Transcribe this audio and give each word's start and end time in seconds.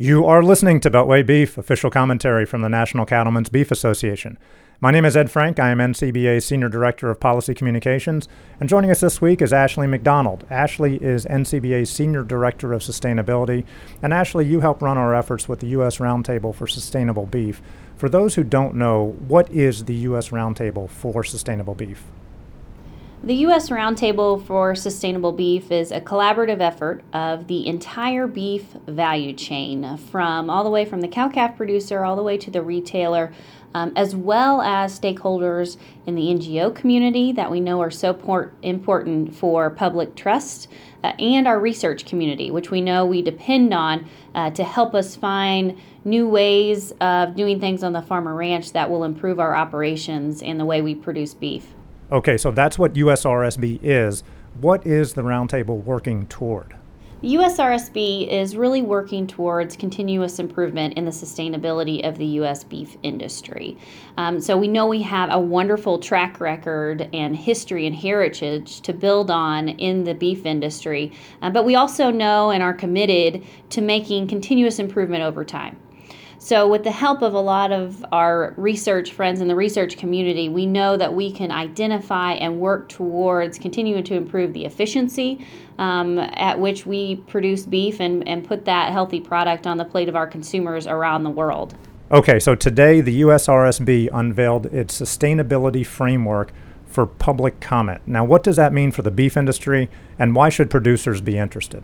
You 0.00 0.26
are 0.26 0.44
listening 0.44 0.78
to 0.82 0.92
Beltway 0.92 1.26
Beef, 1.26 1.58
official 1.58 1.90
commentary 1.90 2.46
from 2.46 2.62
the 2.62 2.68
National 2.68 3.04
Cattlemen's 3.04 3.48
Beef 3.48 3.72
Association. 3.72 4.38
My 4.80 4.92
name 4.92 5.04
is 5.04 5.16
Ed 5.16 5.28
Frank. 5.28 5.58
I 5.58 5.70
am 5.70 5.78
NCBA's 5.78 6.44
Senior 6.44 6.68
Director 6.68 7.10
of 7.10 7.18
Policy 7.18 7.52
Communications. 7.52 8.28
And 8.60 8.68
joining 8.68 8.92
us 8.92 9.00
this 9.00 9.20
week 9.20 9.42
is 9.42 9.52
Ashley 9.52 9.88
McDonald. 9.88 10.46
Ashley 10.50 11.02
is 11.02 11.26
NCBA's 11.26 11.90
Senior 11.90 12.22
Director 12.22 12.72
of 12.72 12.82
Sustainability. 12.82 13.64
And 14.00 14.14
Ashley, 14.14 14.46
you 14.46 14.60
help 14.60 14.82
run 14.82 14.98
our 14.98 15.16
efforts 15.16 15.48
with 15.48 15.58
the 15.58 15.66
U.S. 15.70 15.96
Roundtable 15.98 16.54
for 16.54 16.68
Sustainable 16.68 17.26
Beef. 17.26 17.60
For 17.96 18.08
those 18.08 18.36
who 18.36 18.44
don't 18.44 18.76
know, 18.76 19.16
what 19.26 19.50
is 19.50 19.86
the 19.86 19.96
U.S. 19.96 20.28
Roundtable 20.28 20.88
for 20.88 21.24
Sustainable 21.24 21.74
Beef? 21.74 22.04
The 23.24 23.34
U.S. 23.34 23.68
Roundtable 23.68 24.46
for 24.46 24.76
Sustainable 24.76 25.32
Beef 25.32 25.72
is 25.72 25.90
a 25.90 26.00
collaborative 26.00 26.60
effort 26.60 27.02
of 27.12 27.48
the 27.48 27.66
entire 27.66 28.28
beef 28.28 28.62
value 28.86 29.32
chain, 29.32 29.96
from 29.96 30.48
all 30.48 30.62
the 30.62 30.70
way 30.70 30.84
from 30.84 31.00
the 31.00 31.08
cow 31.08 31.28
calf 31.28 31.56
producer 31.56 32.04
all 32.04 32.14
the 32.14 32.22
way 32.22 32.38
to 32.38 32.48
the 32.48 32.62
retailer, 32.62 33.32
um, 33.74 33.92
as 33.96 34.14
well 34.14 34.62
as 34.62 34.98
stakeholders 34.98 35.78
in 36.06 36.14
the 36.14 36.28
NGO 36.28 36.72
community 36.72 37.32
that 37.32 37.50
we 37.50 37.60
know 37.60 37.82
are 37.82 37.90
so 37.90 38.14
port- 38.14 38.54
important 38.62 39.34
for 39.34 39.68
public 39.68 40.14
trust, 40.14 40.68
uh, 41.02 41.08
and 41.18 41.48
our 41.48 41.58
research 41.58 42.06
community, 42.06 42.52
which 42.52 42.70
we 42.70 42.80
know 42.80 43.04
we 43.04 43.20
depend 43.20 43.74
on 43.74 44.08
uh, 44.36 44.50
to 44.50 44.62
help 44.62 44.94
us 44.94 45.16
find 45.16 45.76
new 46.04 46.28
ways 46.28 46.92
of 47.00 47.34
doing 47.34 47.58
things 47.58 47.82
on 47.82 47.92
the 47.92 48.00
farm 48.00 48.28
or 48.28 48.36
ranch 48.36 48.72
that 48.72 48.88
will 48.88 49.02
improve 49.02 49.40
our 49.40 49.56
operations 49.56 50.40
and 50.40 50.60
the 50.60 50.64
way 50.64 50.80
we 50.80 50.94
produce 50.94 51.34
beef. 51.34 51.74
Okay, 52.10 52.38
so 52.38 52.50
that's 52.50 52.78
what 52.78 52.94
USRSB 52.94 53.80
is. 53.82 54.24
What 54.60 54.86
is 54.86 55.12
the 55.12 55.22
roundtable 55.22 55.84
working 55.84 56.26
toward? 56.26 56.74
USRSB 57.22 58.28
is 58.28 58.56
really 58.56 58.80
working 58.80 59.26
towards 59.26 59.76
continuous 59.76 60.38
improvement 60.38 60.94
in 60.94 61.04
the 61.04 61.10
sustainability 61.10 62.08
of 62.08 62.16
the 62.16 62.24
U.S. 62.24 62.64
beef 62.64 62.96
industry. 63.02 63.76
Um, 64.16 64.40
so 64.40 64.56
we 64.56 64.68
know 64.68 64.86
we 64.86 65.02
have 65.02 65.28
a 65.32 65.38
wonderful 65.38 65.98
track 65.98 66.40
record 66.40 67.10
and 67.12 67.36
history 67.36 67.86
and 67.86 67.94
heritage 67.94 68.80
to 68.82 68.92
build 68.94 69.30
on 69.30 69.68
in 69.68 70.04
the 70.04 70.14
beef 70.14 70.46
industry, 70.46 71.12
uh, 71.42 71.50
but 71.50 71.64
we 71.64 71.74
also 71.74 72.10
know 72.10 72.52
and 72.52 72.62
are 72.62 72.74
committed 72.74 73.44
to 73.70 73.80
making 73.82 74.28
continuous 74.28 74.78
improvement 74.78 75.24
over 75.24 75.44
time. 75.44 75.76
So, 76.40 76.68
with 76.68 76.84
the 76.84 76.92
help 76.92 77.22
of 77.22 77.34
a 77.34 77.40
lot 77.40 77.72
of 77.72 78.04
our 78.12 78.54
research 78.56 79.10
friends 79.10 79.40
in 79.40 79.48
the 79.48 79.56
research 79.56 79.96
community, 79.96 80.48
we 80.48 80.66
know 80.66 80.96
that 80.96 81.12
we 81.12 81.32
can 81.32 81.50
identify 81.50 82.34
and 82.34 82.60
work 82.60 82.88
towards 82.88 83.58
continuing 83.58 84.04
to 84.04 84.14
improve 84.14 84.52
the 84.52 84.64
efficiency 84.64 85.44
um, 85.78 86.18
at 86.18 86.60
which 86.60 86.86
we 86.86 87.16
produce 87.16 87.66
beef 87.66 88.00
and, 88.00 88.26
and 88.28 88.46
put 88.46 88.64
that 88.66 88.92
healthy 88.92 89.20
product 89.20 89.66
on 89.66 89.78
the 89.78 89.84
plate 89.84 90.08
of 90.08 90.14
our 90.14 90.28
consumers 90.28 90.86
around 90.86 91.24
the 91.24 91.30
world. 91.30 91.74
Okay, 92.12 92.38
so 92.38 92.54
today 92.54 93.00
the 93.00 93.22
USRSB 93.22 94.08
unveiled 94.12 94.66
its 94.66 94.98
sustainability 94.98 95.84
framework 95.84 96.52
for 96.86 97.04
public 97.04 97.58
comment. 97.60 98.00
Now, 98.06 98.24
what 98.24 98.44
does 98.44 98.56
that 98.56 98.72
mean 98.72 98.92
for 98.92 99.02
the 99.02 99.10
beef 99.10 99.36
industry, 99.36 99.90
and 100.18 100.36
why 100.36 100.50
should 100.50 100.70
producers 100.70 101.20
be 101.20 101.36
interested? 101.36 101.82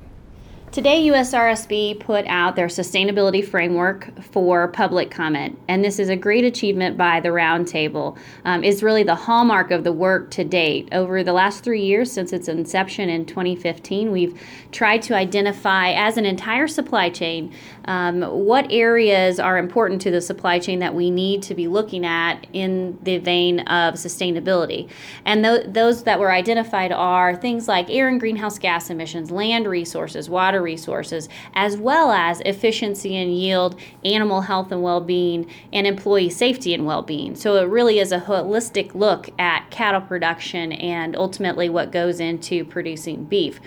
Today, 0.74 1.06
USRSB 1.06 2.00
put 2.00 2.26
out 2.26 2.56
their 2.56 2.66
sustainability 2.66 3.46
framework 3.46 4.10
for 4.24 4.66
public 4.66 5.08
comment, 5.08 5.56
and 5.68 5.84
this 5.84 6.00
is 6.00 6.08
a 6.08 6.16
great 6.16 6.44
achievement 6.44 6.96
by 6.96 7.20
the 7.20 7.28
Roundtable. 7.28 8.18
Um, 8.44 8.64
it's 8.64 8.82
really 8.82 9.04
the 9.04 9.14
hallmark 9.14 9.70
of 9.70 9.84
the 9.84 9.92
work 9.92 10.32
to 10.32 10.42
date. 10.42 10.88
Over 10.90 11.22
the 11.22 11.32
last 11.32 11.62
three 11.62 11.84
years, 11.84 12.10
since 12.10 12.32
its 12.32 12.48
inception 12.48 13.08
in 13.08 13.24
2015, 13.24 14.10
we've 14.10 14.36
tried 14.72 15.02
to 15.02 15.14
identify 15.14 15.92
as 15.92 16.16
an 16.16 16.26
entire 16.26 16.66
supply 16.66 17.08
chain 17.08 17.54
um, 17.84 18.22
what 18.22 18.66
areas 18.72 19.38
are 19.38 19.58
important 19.58 20.00
to 20.02 20.10
the 20.10 20.20
supply 20.20 20.58
chain 20.58 20.80
that 20.80 20.92
we 20.92 21.08
need 21.08 21.40
to 21.44 21.54
be 21.54 21.68
looking 21.68 22.04
at 22.04 22.48
in 22.52 22.98
the 23.00 23.18
vein 23.18 23.60
of 23.60 23.94
sustainability. 23.94 24.90
And 25.24 25.44
th- 25.44 25.66
those 25.68 26.02
that 26.02 26.18
were 26.18 26.32
identified 26.32 26.90
are 26.90 27.36
things 27.36 27.68
like 27.68 27.88
air 27.90 28.08
and 28.08 28.18
greenhouse 28.18 28.58
gas 28.58 28.90
emissions, 28.90 29.30
land 29.30 29.68
resources, 29.68 30.28
water 30.28 30.63
resources, 30.64 31.28
as 31.54 31.76
well 31.76 32.10
as 32.10 32.40
efficiency 32.40 33.14
and 33.16 33.32
yield, 33.32 33.78
animal 34.04 34.40
health 34.40 34.72
and 34.72 34.82
well 34.82 35.00
being, 35.00 35.48
and 35.72 35.86
employee 35.86 36.30
safety 36.30 36.74
and 36.74 36.84
well 36.84 37.02
being. 37.02 37.36
So 37.36 37.54
it 37.56 37.68
really 37.68 38.00
is 38.00 38.10
a 38.10 38.18
holistic 38.18 38.94
look 38.96 39.30
at 39.38 39.70
cattle 39.70 40.00
production 40.00 40.72
and 40.72 41.14
ultimately 41.14 41.68
what 41.68 41.92
goes 41.92 42.18
into 42.18 42.64
producing 42.64 43.24
beef. 43.24 43.60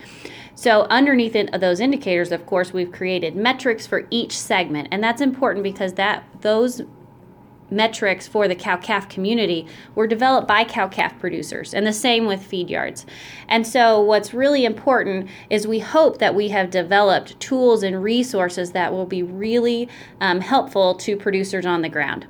So, 0.55 0.87
underneath 0.89 1.35
it, 1.35 1.51
those 1.61 1.79
indicators, 1.79 2.31
of 2.31 2.47
course, 2.47 2.73
we've 2.73 2.91
created 2.91 3.35
metrics 3.35 3.85
for 3.85 4.07
each 4.09 4.35
segment, 4.35 4.87
and 4.89 5.03
that's 5.03 5.21
important 5.21 5.61
because 5.61 5.93
that 5.93 6.23
those 6.41 6.81
metrics 7.69 8.27
for 8.27 8.47
the 8.47 8.55
cow 8.55 8.77
calf 8.77 9.09
community 9.09 9.67
were 9.95 10.07
developed 10.07 10.47
by 10.47 10.63
cow 10.63 10.87
calf 10.87 11.17
producers, 11.19 11.73
and 11.73 11.85
the 11.85 11.93
same 11.93 12.25
with 12.25 12.45
feed 12.45 12.69
yards. 12.69 13.05
And 13.47 13.65
so, 13.65 13.99
what's 13.99 14.33
really 14.33 14.65
important 14.65 15.29
is 15.49 15.67
we 15.67 15.79
hope 15.79 16.19
that 16.19 16.35
we 16.35 16.49
have 16.49 16.69
developed 16.69 17.39
tools 17.39 17.83
and 17.83 18.03
resources 18.03 18.71
that 18.71 18.91
will 18.91 19.05
be 19.05 19.23
really 19.23 19.89
um, 20.21 20.41
helpful 20.41 20.95
to 20.95 21.17
producers 21.17 21.65
on 21.65 21.81
the 21.81 21.89
ground. 21.89 22.27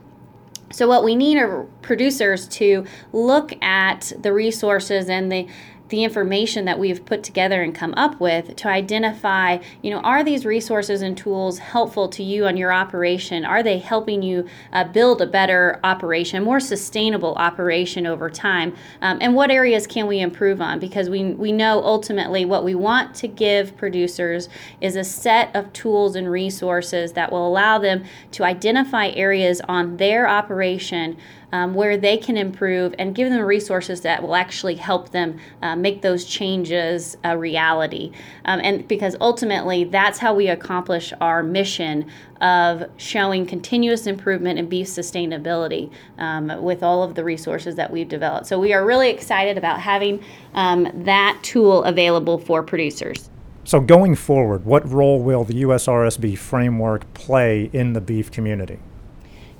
So, 0.71 0.87
what 0.87 1.03
we 1.03 1.15
need 1.15 1.37
are 1.37 1.63
producers 1.81 2.47
to 2.49 2.85
look 3.13 3.53
at 3.63 4.11
the 4.19 4.33
resources 4.33 5.09
and 5.09 5.31
the 5.31 5.47
the 5.89 6.03
information 6.03 6.65
that 6.65 6.79
we've 6.79 7.05
put 7.05 7.23
together 7.23 7.61
and 7.61 7.73
come 7.73 7.93
up 7.95 8.19
with 8.19 8.55
to 8.57 8.67
identify, 8.67 9.59
you 9.81 9.89
know, 9.89 9.99
are 9.99 10.23
these 10.23 10.45
resources 10.45 11.01
and 11.01 11.17
tools 11.17 11.59
helpful 11.59 12.07
to 12.09 12.23
you 12.23 12.45
on 12.45 12.57
your 12.57 12.73
operation? 12.73 13.45
Are 13.45 13.63
they 13.63 13.77
helping 13.77 14.21
you 14.21 14.47
uh, 14.73 14.83
build 14.85 15.21
a 15.21 15.27
better 15.27 15.79
operation, 15.83 16.43
more 16.43 16.59
sustainable 16.59 17.35
operation 17.35 18.05
over 18.05 18.29
time? 18.29 18.75
Um, 19.01 19.17
and 19.21 19.35
what 19.35 19.49
areas 19.49 19.87
can 19.87 20.07
we 20.07 20.19
improve 20.19 20.61
on? 20.61 20.79
Because 20.79 21.09
we, 21.09 21.31
we 21.33 21.51
know 21.51 21.81
ultimately 21.83 22.43
what 22.45 22.63
we 22.63 22.75
want 22.75 23.15
to 23.15 23.27
give 23.27 23.77
producers 23.77 24.49
is 24.81 24.95
a 24.95 25.03
set 25.03 25.55
of 25.55 25.71
tools 25.73 26.15
and 26.15 26.29
resources 26.29 27.13
that 27.13 27.31
will 27.31 27.47
allow 27.47 27.77
them 27.77 28.03
to 28.31 28.43
identify 28.43 29.07
areas 29.09 29.61
on 29.67 29.97
their 29.97 30.27
operation 30.27 31.17
um, 31.51 31.73
where 31.73 31.97
they 31.97 32.17
can 32.17 32.37
improve 32.37 32.93
and 32.99 33.15
give 33.15 33.29
them 33.29 33.41
resources 33.41 34.01
that 34.01 34.21
will 34.21 34.35
actually 34.35 34.75
help 34.75 35.09
them 35.09 35.39
uh, 35.61 35.75
make 35.75 36.01
those 36.01 36.25
changes 36.25 37.17
a 37.23 37.37
reality. 37.37 38.11
Um, 38.45 38.59
and 38.63 38.87
because 38.87 39.15
ultimately, 39.21 39.85
that's 39.85 40.19
how 40.19 40.33
we 40.33 40.47
accomplish 40.47 41.13
our 41.21 41.43
mission 41.43 42.09
of 42.41 42.83
showing 42.97 43.45
continuous 43.45 44.07
improvement 44.07 44.59
in 44.59 44.67
beef 44.67 44.87
sustainability 44.87 45.91
um, 46.17 46.61
with 46.61 46.83
all 46.83 47.03
of 47.03 47.15
the 47.15 47.23
resources 47.23 47.75
that 47.75 47.91
we've 47.91 48.09
developed. 48.09 48.45
So 48.45 48.59
we 48.59 48.73
are 48.73 48.85
really 48.85 49.09
excited 49.09 49.57
about 49.57 49.79
having 49.79 50.23
um, 50.53 50.91
that 51.05 51.39
tool 51.41 51.83
available 51.83 52.37
for 52.37 52.61
producers. 52.61 53.29
So, 53.63 53.81
going 53.81 54.15
forward, 54.15 54.63
what 54.63 54.89
role 54.89 55.19
will 55.19 55.43
the 55.43 55.63
USRSB 55.63 56.37
framework 56.37 57.13
play 57.13 57.69
in 57.73 57.91
the 57.91 57.99
beef 57.99 58.31
community? 58.31 58.79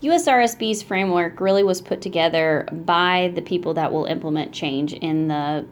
USRSB's 0.02 0.84
framework 0.84 1.40
really 1.40 1.64
was 1.64 1.82
put 1.82 2.02
together 2.02 2.68
by 2.72 3.32
the 3.34 3.42
people 3.42 3.74
that 3.76 3.92
will 3.92 4.06
implement 4.06 4.52
change 4.52 4.94
in 4.94 5.28
the 5.28 5.66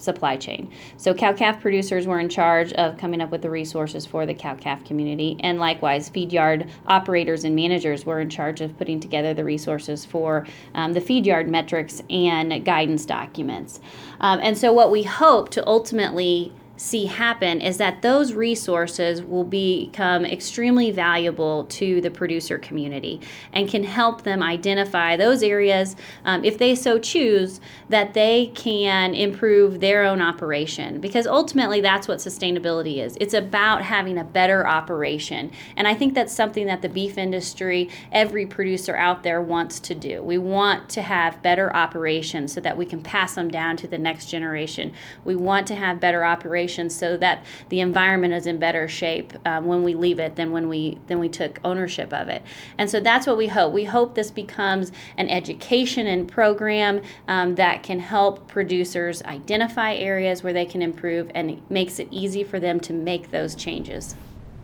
supply 0.00 0.36
chain. 0.36 0.70
So 0.96 1.14
cow 1.14 1.32
calf 1.32 1.60
producers 1.60 2.06
were 2.06 2.20
in 2.20 2.28
charge 2.28 2.72
of 2.74 2.96
coming 2.98 3.20
up 3.20 3.30
with 3.30 3.42
the 3.42 3.50
resources 3.50 4.06
for 4.06 4.26
the 4.26 4.34
cow 4.34 4.54
calf 4.54 4.84
community, 4.84 5.36
and 5.40 5.58
likewise, 5.58 6.08
feed 6.08 6.32
yard 6.32 6.68
operators 6.86 7.44
and 7.44 7.54
managers 7.54 8.06
were 8.06 8.20
in 8.20 8.30
charge 8.30 8.60
of 8.60 8.76
putting 8.78 9.00
together 9.00 9.34
the 9.34 9.44
resources 9.44 10.04
for 10.04 10.46
um, 10.74 10.92
the 10.92 11.00
feed 11.00 11.26
yard 11.26 11.48
metrics 11.48 12.02
and 12.10 12.64
guidance 12.64 13.04
documents. 13.04 13.80
Um, 14.20 14.40
and 14.42 14.56
so, 14.56 14.72
what 14.72 14.90
we 14.90 15.02
hope 15.02 15.50
to 15.50 15.66
ultimately 15.66 16.52
see 16.78 17.06
happen 17.06 17.60
is 17.60 17.76
that 17.78 18.02
those 18.02 18.32
resources 18.32 19.20
will 19.20 19.44
become 19.44 20.24
extremely 20.24 20.90
valuable 20.92 21.64
to 21.64 22.00
the 22.00 22.10
producer 22.10 22.56
community 22.56 23.20
and 23.52 23.68
can 23.68 23.82
help 23.82 24.22
them 24.22 24.42
identify 24.42 25.16
those 25.16 25.42
areas, 25.42 25.96
um, 26.24 26.44
if 26.44 26.56
they 26.56 26.74
so 26.74 26.98
choose, 26.98 27.60
that 27.88 28.14
they 28.14 28.46
can 28.54 29.12
improve 29.12 29.80
their 29.80 30.04
own 30.04 30.20
operation. 30.20 31.00
Because 31.00 31.26
ultimately, 31.26 31.80
that's 31.80 32.06
what 32.06 32.18
sustainability 32.18 32.98
is 32.98 33.16
it's 33.20 33.34
about 33.34 33.82
having 33.82 34.16
a 34.16 34.24
better 34.24 34.66
operation. 34.66 35.50
And 35.76 35.88
I 35.88 35.94
think 35.94 36.14
that's 36.14 36.32
something 36.32 36.66
that 36.66 36.82
the 36.82 36.88
beef 36.88 37.18
industry, 37.18 37.90
every 38.12 38.46
producer 38.46 38.96
out 38.96 39.24
there 39.24 39.42
wants 39.42 39.80
to 39.80 39.94
do. 39.94 40.22
We 40.22 40.38
want 40.38 40.88
to 40.90 41.02
have 41.02 41.42
better 41.42 41.74
operations 41.74 42.52
so 42.52 42.60
that 42.60 42.76
we 42.76 42.86
can 42.86 43.02
pass 43.02 43.34
them 43.34 43.50
down 43.50 43.76
to 43.78 43.88
the 43.88 43.98
next 43.98 44.26
generation. 44.26 44.92
We 45.24 45.34
want 45.34 45.66
to 45.68 45.74
have 45.74 45.98
better 45.98 46.24
operations 46.24 46.67
so 46.68 47.16
that 47.16 47.44
the 47.68 47.80
environment 47.80 48.34
is 48.34 48.46
in 48.46 48.58
better 48.58 48.88
shape 48.88 49.32
um, 49.46 49.66
when 49.66 49.82
we 49.82 49.94
leave 49.94 50.18
it 50.18 50.36
than 50.36 50.52
when 50.52 50.68
we 50.68 50.98
than 51.06 51.18
we 51.18 51.28
took 51.28 51.58
ownership 51.64 52.12
of 52.12 52.28
it. 52.28 52.42
And 52.76 52.88
so 52.90 53.00
that's 53.00 53.26
what 53.26 53.36
we 53.36 53.46
hope. 53.48 53.72
We 53.72 53.84
hope 53.84 54.14
this 54.14 54.30
becomes 54.30 54.92
an 55.16 55.28
education 55.28 56.06
and 56.06 56.28
program 56.28 57.00
um, 57.26 57.54
that 57.54 57.82
can 57.82 58.00
help 58.00 58.48
producers 58.48 59.22
identify 59.22 59.94
areas 59.94 60.42
where 60.42 60.52
they 60.52 60.66
can 60.66 60.82
improve 60.82 61.30
and 61.34 61.50
it 61.50 61.70
makes 61.70 61.98
it 61.98 62.08
easy 62.10 62.44
for 62.44 62.60
them 62.60 62.80
to 62.80 62.92
make 62.92 63.30
those 63.30 63.54
changes. 63.54 64.14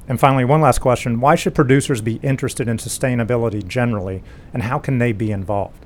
And 0.06 0.20
finally, 0.20 0.44
one 0.44 0.60
last 0.60 0.80
question 0.80 1.20
why 1.20 1.34
should 1.34 1.54
producers 1.54 2.00
be 2.00 2.16
interested 2.16 2.68
in 2.68 2.76
sustainability 2.76 3.66
generally, 3.66 4.22
and 4.52 4.62
how 4.62 4.78
can 4.78 4.98
they 4.98 5.12
be 5.12 5.30
involved? 5.30 5.84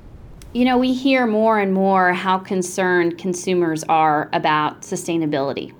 You 0.51 0.65
know, 0.65 0.77
we 0.77 0.93
hear 0.93 1.27
more 1.27 1.59
and 1.59 1.73
more 1.73 2.11
how 2.11 2.39
concerned 2.39 3.17
consumers 3.17 3.83
are 3.83 4.29
about 4.33 4.81
sustainability. 4.81 5.73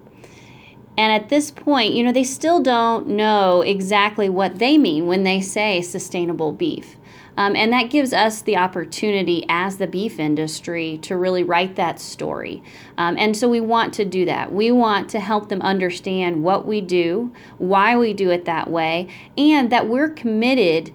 And 1.00 1.14
at 1.14 1.30
this 1.30 1.50
point, 1.50 1.94
you 1.94 2.04
know, 2.04 2.12
they 2.12 2.26
still 2.26 2.60
don't 2.60 3.08
know 3.08 3.62
exactly 3.62 4.28
what 4.28 4.60
they 4.60 4.78
mean 4.78 5.08
when 5.08 5.24
they 5.24 5.40
say 5.40 5.82
sustainable 5.82 6.52
beef. 6.52 6.98
Um, 7.38 7.56
and 7.56 7.72
that 7.72 7.90
gives 7.90 8.12
us 8.12 8.42
the 8.42 8.58
opportunity 8.58 9.46
as 9.48 9.78
the 9.78 9.88
beef 9.88 10.20
industry 10.20 10.98
to 11.04 11.16
really 11.16 11.42
write 11.42 11.78
that 11.78 12.02
story. 12.02 12.62
Um, 12.98 13.18
and 13.18 13.38
so 13.38 13.48
we 13.48 13.62
want 13.62 13.94
to 13.94 14.04
do 14.04 14.26
that. 14.26 14.52
We 14.52 14.74
want 14.74 15.10
to 15.12 15.22
help 15.22 15.48
them 15.48 15.62
understand 15.62 16.44
what 16.44 16.68
we 16.68 16.82
do, 16.82 17.32
why 17.60 17.96
we 17.96 18.14
do 18.14 18.30
it 18.30 18.44
that 18.44 18.70
way, 18.70 19.08
and 19.38 19.72
that 19.72 19.88
we're 19.88 20.10
committed 20.10 20.92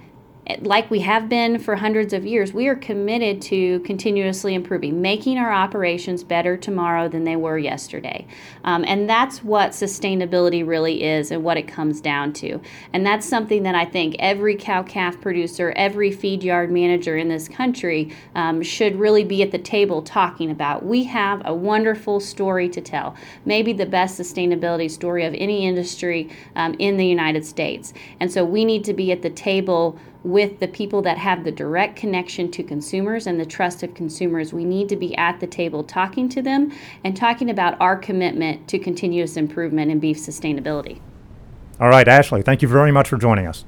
like 0.60 0.90
we 0.90 1.00
have 1.00 1.28
been 1.28 1.58
for 1.58 1.76
hundreds 1.76 2.12
of 2.12 2.26
years, 2.26 2.52
we 2.52 2.68
are 2.68 2.74
committed 2.74 3.40
to 3.42 3.80
continuously 3.80 4.54
improving, 4.54 5.00
making 5.00 5.38
our 5.38 5.50
operations 5.50 6.22
better 6.22 6.56
tomorrow 6.56 7.08
than 7.08 7.24
they 7.24 7.36
were 7.36 7.56
yesterday. 7.56 8.26
Um, 8.64 8.84
and 8.86 9.08
that's 9.08 9.42
what 9.42 9.70
sustainability 9.70 10.66
really 10.66 11.02
is 11.02 11.30
and 11.30 11.42
what 11.42 11.56
it 11.56 11.66
comes 11.66 12.00
down 12.00 12.34
to. 12.34 12.60
And 12.92 13.06
that's 13.06 13.26
something 13.26 13.62
that 13.62 13.74
I 13.74 13.86
think 13.86 14.16
every 14.18 14.54
cow 14.54 14.82
calf 14.82 15.18
producer, 15.20 15.72
every 15.76 16.10
feed 16.10 16.42
yard 16.42 16.70
manager 16.70 17.16
in 17.16 17.28
this 17.28 17.48
country 17.48 18.14
um, 18.34 18.62
should 18.62 18.96
really 18.96 19.24
be 19.24 19.42
at 19.42 19.50
the 19.50 19.58
table 19.58 20.02
talking 20.02 20.50
about. 20.50 20.84
We 20.84 21.04
have 21.04 21.40
a 21.46 21.54
wonderful 21.54 22.20
story 22.20 22.68
to 22.68 22.82
tell, 22.82 23.16
maybe 23.46 23.72
the 23.72 23.86
best 23.86 24.20
sustainability 24.20 24.90
story 24.90 25.24
of 25.24 25.32
any 25.34 25.66
industry 25.66 26.28
um, 26.54 26.74
in 26.78 26.98
the 26.98 27.06
United 27.06 27.46
States. 27.46 27.94
And 28.20 28.30
so 28.30 28.44
we 28.44 28.66
need 28.66 28.84
to 28.84 28.92
be 28.92 29.10
at 29.10 29.22
the 29.22 29.30
table 29.30 29.98
with 30.24 30.58
the 30.58 30.66
people 30.66 31.02
that 31.02 31.18
have 31.18 31.44
the 31.44 31.52
direct 31.52 31.96
connection 31.96 32.50
to 32.50 32.62
consumers 32.62 33.26
and 33.26 33.38
the 33.38 33.46
trust 33.46 33.82
of 33.82 33.94
consumers. 33.94 34.52
We 34.52 34.64
need 34.64 34.88
to 34.88 34.96
be 34.96 35.14
at 35.16 35.38
the 35.38 35.46
table 35.46 35.84
talking 35.84 36.28
to 36.30 36.42
them 36.42 36.72
and 37.04 37.16
talking 37.16 37.50
about 37.50 37.78
our 37.80 37.96
commitment 37.96 38.66
to 38.68 38.78
continuous 38.78 39.36
improvement 39.36 39.90
in 39.90 40.00
beef 40.00 40.16
sustainability. 40.16 41.00
All 41.78 41.88
right, 41.88 42.08
Ashley, 42.08 42.42
thank 42.42 42.62
you 42.62 42.68
very 42.68 42.90
much 42.90 43.08
for 43.08 43.18
joining 43.18 43.46
us. 43.46 43.64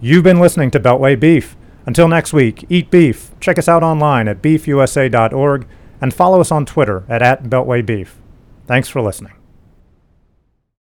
You've 0.00 0.24
been 0.24 0.40
listening 0.40 0.70
to 0.72 0.80
Beltway 0.80 1.18
Beef. 1.18 1.56
Until 1.86 2.08
next 2.08 2.32
week, 2.32 2.64
eat 2.68 2.90
beef. 2.90 3.30
Check 3.40 3.58
us 3.58 3.68
out 3.68 3.82
online 3.82 4.28
at 4.28 4.42
beefusa.org 4.42 5.66
and 6.00 6.14
follow 6.14 6.40
us 6.40 6.52
on 6.52 6.66
Twitter 6.66 7.04
at, 7.08 7.22
at 7.22 7.44
Beltway 7.44 7.84
Beef. 7.84 8.18
Thanks 8.66 8.88
for 8.88 9.00
listening. 9.00 9.39